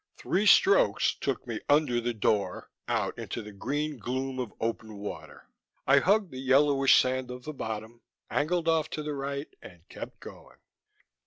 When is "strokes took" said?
0.47-1.45